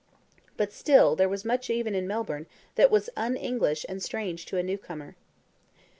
But 0.57 0.73
still 0.73 1.15
there 1.15 1.29
was 1.29 1.45
much 1.45 1.69
even 1.69 1.93
in 1.93 2.07
Melbourne 2.07 2.47
that 2.73 2.89
was 2.89 3.11
un 3.15 3.35
English 3.37 3.85
and 3.87 4.01
strange 4.01 4.47
to 4.47 4.57
a 4.57 4.63
new 4.63 4.79
comer. 4.79 5.15